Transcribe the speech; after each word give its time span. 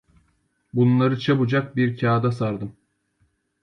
Bunları 0.73 1.19
çabucak 1.19 1.75
bir 1.75 1.97
kâğıda 1.97 2.31
sardım. 2.31 2.75